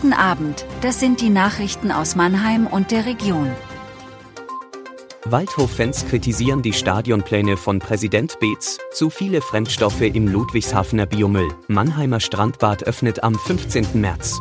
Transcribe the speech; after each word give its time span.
Guten 0.00 0.12
Abend, 0.12 0.64
das 0.80 1.00
sind 1.00 1.20
die 1.20 1.28
Nachrichten 1.28 1.90
aus 1.90 2.14
Mannheim 2.14 2.68
und 2.68 2.92
der 2.92 3.04
Region. 3.04 3.50
Waldhof-Fans 5.24 6.06
kritisieren 6.06 6.62
die 6.62 6.72
Stadionpläne 6.72 7.56
von 7.56 7.80
Präsident 7.80 8.38
Beetz. 8.38 8.78
Zu 8.92 9.10
viele 9.10 9.40
Fremdstoffe 9.40 10.02
im 10.02 10.28
Ludwigshafener 10.28 11.06
Biomüll. 11.06 11.48
Mannheimer 11.66 12.20
Strandbad 12.20 12.84
öffnet 12.84 13.24
am 13.24 13.34
15. 13.34 14.00
März. 14.00 14.38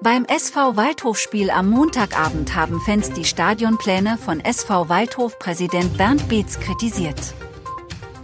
Beim 0.00 0.24
SV 0.26 0.76
Waldhof-Spiel 0.76 1.50
am 1.50 1.68
Montagabend 1.68 2.54
haben 2.54 2.80
Fans 2.80 3.10
die 3.10 3.24
Stadionpläne 3.24 4.16
von 4.16 4.38
SV 4.38 4.88
Waldhof-Präsident 4.88 5.98
Bernd 5.98 6.28
Beetz 6.28 6.60
kritisiert. 6.60 7.34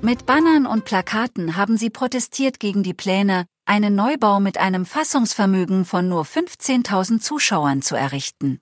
Mit 0.02 0.24
Bannern 0.24 0.66
und 0.66 0.84
Plakaten 0.84 1.56
haben 1.56 1.76
sie 1.76 1.90
protestiert 1.90 2.60
gegen 2.60 2.84
die 2.84 2.94
Pläne, 2.94 3.46
einen 3.64 3.94
Neubau 3.94 4.40
mit 4.40 4.58
einem 4.58 4.84
Fassungsvermögen 4.86 5.84
von 5.84 6.08
nur 6.08 6.24
15.000 6.24 7.20
Zuschauern 7.20 7.82
zu 7.82 7.96
errichten. 7.96 8.60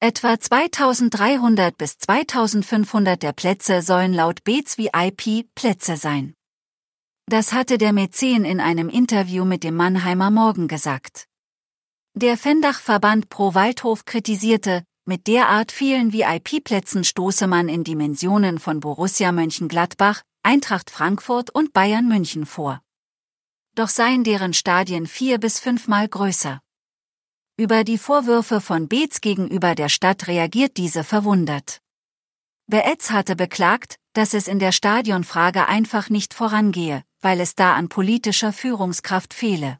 Etwa 0.00 0.38
2300 0.38 1.76
bis 1.76 1.98
2500 1.98 3.22
der 3.22 3.32
Plätze 3.32 3.82
sollen 3.82 4.12
laut 4.12 4.44
Beetz 4.44 4.78
VIP 4.78 5.46
Plätze 5.54 5.96
sein. 5.96 6.34
Das 7.26 7.52
hatte 7.52 7.78
der 7.78 7.92
Mäzen 7.92 8.44
in 8.44 8.60
einem 8.60 8.88
Interview 8.88 9.44
mit 9.44 9.64
dem 9.64 9.74
Mannheimer 9.74 10.30
Morgen 10.30 10.68
gesagt. 10.68 11.26
Der 12.14 12.36
Fendachverband 12.36 13.28
Pro 13.30 13.54
Waldhof 13.54 14.04
kritisierte, 14.04 14.84
mit 15.06 15.26
derart 15.26 15.72
vielen 15.72 16.12
VIP-Plätzen 16.12 17.04
stoße 17.04 17.46
man 17.46 17.68
in 17.68 17.84
Dimensionen 17.84 18.58
von 18.58 18.80
Borussia 18.80 19.32
Mönchengladbach, 19.32 20.22
Eintracht 20.42 20.90
Frankfurt 20.90 21.50
und 21.50 21.72
Bayern 21.72 22.08
München 22.08 22.44
vor. 22.44 22.80
Doch 23.76 23.90
seien 23.90 24.24
deren 24.24 24.54
Stadien 24.54 25.06
vier 25.06 25.38
bis 25.38 25.60
fünfmal 25.60 26.08
größer. 26.08 26.62
Über 27.58 27.84
die 27.84 27.98
Vorwürfe 27.98 28.62
von 28.62 28.88
Beetz 28.88 29.20
gegenüber 29.20 29.74
der 29.74 29.90
Stadt 29.90 30.28
reagiert 30.28 30.78
diese 30.78 31.04
verwundert. 31.04 31.82
Beetz 32.66 33.10
hatte 33.10 33.36
beklagt, 33.36 33.96
dass 34.14 34.32
es 34.32 34.48
in 34.48 34.58
der 34.58 34.72
Stadionfrage 34.72 35.68
einfach 35.68 36.08
nicht 36.08 36.32
vorangehe, 36.32 37.04
weil 37.20 37.38
es 37.38 37.54
da 37.54 37.74
an 37.74 37.90
politischer 37.90 38.54
Führungskraft 38.54 39.34
fehle. 39.34 39.78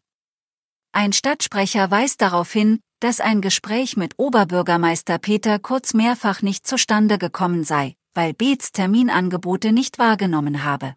Ein 0.93 1.15
Stadtsprecher 1.15 1.91
weist 1.91 2.21
darauf 2.21 2.53
hin, 2.53 2.81
dass 3.01 3.21
ein 3.21 3.41
Gespräch 3.41 3.97
mit 3.97 4.19
Oberbürgermeister 4.19 5.19
Peter 5.19 5.59
Kurz 5.59 5.95
mehrfach 5.95 6.43
nicht 6.43 6.67
zustande 6.67 7.17
gekommen 7.17 7.65
sei, 7.65 7.97
weil 8.13 8.35
Beetz 8.35 8.73
Terminangebote 8.73 9.73
nicht 9.73 9.99
wahrgenommen 9.99 10.65
habe. 10.65 10.97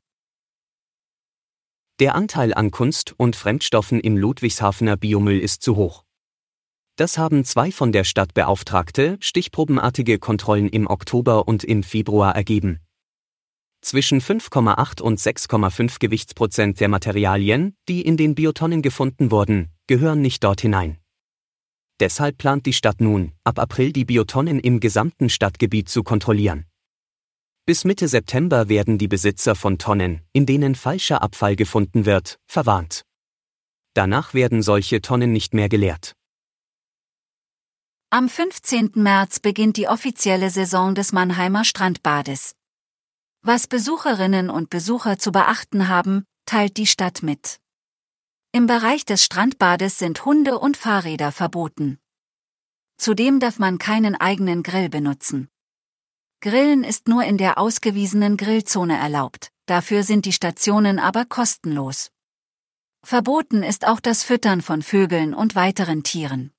Der 2.00 2.16
Anteil 2.16 2.54
an 2.54 2.72
Kunst- 2.72 3.14
und 3.18 3.36
Fremdstoffen 3.36 4.00
im 4.00 4.16
Ludwigshafener 4.16 4.96
Biomüll 4.96 5.38
ist 5.38 5.62
zu 5.62 5.76
hoch. 5.76 6.06
Das 6.96 7.18
haben 7.18 7.44
zwei 7.44 7.74
von 7.74 7.92
der 7.92 8.06
Stadt 8.06 8.34
beauftragte, 8.34 9.18
stichprobenartige 9.20 10.18
Kontrollen 10.18 10.70
im 10.70 10.88
Oktober 10.88 11.50
und 11.50 11.66
im 11.66 11.84
Februar 11.84 12.34
ergeben. 12.34 12.80
Zwischen 13.82 14.22
5,8 14.22 15.02
und 15.02 15.20
6,5 15.20 16.00
Gewichtsprozent 16.00 16.80
der 16.80 16.88
Materialien, 16.88 17.76
die 17.90 18.02
in 18.02 18.16
den 18.16 18.34
Biotonnen 18.34 18.82
gefunden 18.82 19.30
wurden, 19.30 19.68
gehören 19.88 20.22
nicht 20.22 20.46
dort 20.46 20.62
hinein. 20.62 21.00
Deshalb 22.00 22.38
plant 22.38 22.66
die 22.66 22.74
Stadt 22.74 23.02
nun, 23.02 23.34
ab 23.44 23.60
April 23.60 23.92
die 23.92 24.06
Biotonnen 24.06 24.60
im 24.60 24.80
gesamten 24.80 25.30
Stadtgebiet 25.30 25.90
zu 25.90 26.04
kontrollieren. 26.04 26.69
Bis 27.70 27.86
Mitte 27.86 28.08
September 28.08 28.68
werden 28.68 28.98
die 28.98 29.08
Besitzer 29.08 29.54
von 29.54 29.78
Tonnen, 29.78 30.22
in 30.34 30.48
denen 30.48 30.74
falscher 30.74 31.22
Abfall 31.22 31.56
gefunden 31.56 32.08
wird, 32.08 32.40
verwarnt. 32.48 33.06
Danach 33.94 34.34
werden 34.34 34.64
solche 34.64 35.04
Tonnen 35.04 35.32
nicht 35.32 35.54
mehr 35.54 35.70
geleert. 35.70 36.16
Am 38.10 38.28
15. 38.28 38.94
März 38.96 39.40
beginnt 39.40 39.78
die 39.78 39.88
offizielle 39.88 40.50
Saison 40.50 40.96
des 40.96 41.12
Mannheimer 41.12 41.64
Strandbades. 41.64 42.56
Was 43.44 43.68
Besucherinnen 43.68 44.50
und 44.50 44.72
Besucher 44.72 45.20
zu 45.20 45.32
beachten 45.32 45.88
haben, 45.88 46.26
teilt 46.48 46.76
die 46.76 46.88
Stadt 46.88 47.22
mit. 47.22 47.60
Im 48.52 48.66
Bereich 48.66 49.06
des 49.06 49.24
Strandbades 49.24 50.00
sind 50.00 50.26
Hunde 50.26 50.58
und 50.58 50.76
Fahrräder 50.76 51.32
verboten. 51.32 52.00
Zudem 52.98 53.40
darf 53.40 53.60
man 53.60 53.78
keinen 53.78 54.16
eigenen 54.16 54.64
Grill 54.64 54.90
benutzen. 54.90 55.50
Grillen 56.42 56.86
ist 56.86 57.10
nur 57.10 57.26
in 57.26 57.38
der 57.38 57.58
ausgewiesenen 57.58 58.38
Grillzone 58.38 58.98
erlaubt, 58.98 59.52
dafür 59.66 60.04
sind 60.04 60.26
die 60.26 60.32
Stationen 60.32 60.98
aber 60.98 61.26
kostenlos. 61.26 62.12
Verboten 63.04 63.62
ist 63.62 63.86
auch 63.86 64.00
das 64.00 64.24
Füttern 64.24 64.62
von 64.62 64.82
Vögeln 64.82 65.34
und 65.34 65.56
weiteren 65.56 66.04
Tieren. 66.04 66.52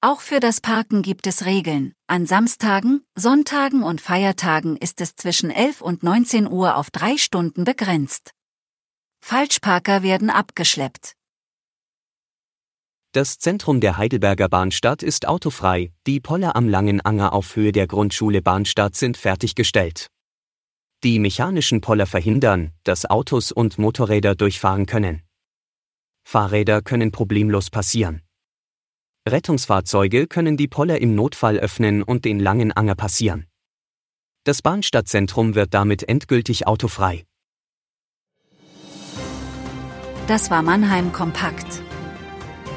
Auch 0.00 0.20
für 0.20 0.40
das 0.40 0.60
Parken 0.60 1.02
gibt 1.02 1.28
es 1.28 1.44
Regeln. 1.44 1.92
An 2.08 2.26
Samstagen, 2.26 3.04
Sonntagen 3.14 3.84
und 3.84 4.00
Feiertagen 4.00 4.76
ist 4.76 5.00
es 5.00 5.14
zwischen 5.14 5.50
11 5.50 5.82
und 5.82 6.02
19 6.02 6.50
Uhr 6.50 6.76
auf 6.76 6.90
drei 6.90 7.16
Stunden 7.16 7.62
begrenzt. 7.62 8.32
Falschparker 9.20 10.02
werden 10.02 10.30
abgeschleppt. 10.30 11.14
Das 13.12 13.38
Zentrum 13.38 13.80
der 13.80 13.96
Heidelberger 13.96 14.48
Bahnstadt 14.48 15.02
ist 15.02 15.26
autofrei, 15.26 15.92
die 16.06 16.20
Poller 16.20 16.54
am 16.54 16.68
Langen 16.68 17.00
Anger 17.00 17.32
auf 17.32 17.56
Höhe 17.56 17.72
der 17.72 17.88
Grundschule 17.88 18.40
Bahnstadt 18.40 18.94
sind 18.94 19.16
fertiggestellt. 19.16 20.06
Die 21.02 21.18
mechanischen 21.18 21.80
Poller 21.80 22.06
verhindern, 22.06 22.70
dass 22.84 23.06
Autos 23.06 23.50
und 23.50 23.78
Motorräder 23.78 24.36
durchfahren 24.36 24.86
können. 24.86 25.22
Fahrräder 26.22 26.82
können 26.82 27.10
problemlos 27.10 27.68
passieren. 27.68 28.22
Rettungsfahrzeuge 29.28 30.28
können 30.28 30.56
die 30.56 30.68
Poller 30.68 31.00
im 31.00 31.16
Notfall 31.16 31.58
öffnen 31.58 32.04
und 32.04 32.24
den 32.24 32.38
Langen 32.38 32.70
Anger 32.70 32.94
passieren. 32.94 33.46
Das 34.44 34.62
Bahnstadtzentrum 34.62 35.56
wird 35.56 35.74
damit 35.74 36.08
endgültig 36.08 36.68
autofrei. 36.68 37.24
Das 40.28 40.48
war 40.52 40.62
Mannheim 40.62 41.10
Kompakt. 41.10 41.82